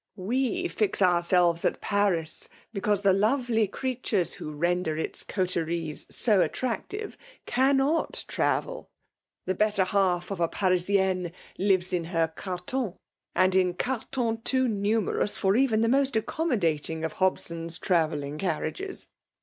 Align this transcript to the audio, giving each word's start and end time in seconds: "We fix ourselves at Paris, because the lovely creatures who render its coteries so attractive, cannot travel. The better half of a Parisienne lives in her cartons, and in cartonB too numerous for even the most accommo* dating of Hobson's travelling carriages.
"We 0.33 0.67
fix 0.67 0.99
ourselves 0.99 1.63
at 1.63 1.79
Paris, 1.79 2.49
because 2.73 3.03
the 3.03 3.13
lovely 3.13 3.67
creatures 3.67 4.33
who 4.33 4.49
render 4.49 4.97
its 4.97 5.23
coteries 5.23 6.07
so 6.09 6.41
attractive, 6.41 7.15
cannot 7.45 8.25
travel. 8.27 8.89
The 9.45 9.53
better 9.53 9.83
half 9.83 10.31
of 10.31 10.39
a 10.39 10.47
Parisienne 10.47 11.31
lives 11.59 11.93
in 11.93 12.05
her 12.05 12.27
cartons, 12.35 12.95
and 13.35 13.53
in 13.53 13.75
cartonB 13.75 14.43
too 14.43 14.67
numerous 14.67 15.37
for 15.37 15.55
even 15.55 15.81
the 15.81 15.87
most 15.87 16.15
accommo* 16.15 16.59
dating 16.59 17.05
of 17.05 17.13
Hobson's 17.21 17.77
travelling 17.77 18.39
carriages. 18.39 19.07